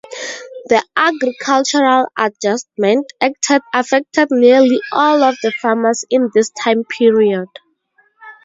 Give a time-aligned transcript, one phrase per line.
[0.65, 7.49] The Agricultural Adjustment Acted affected nearly all of the farmers in this time period.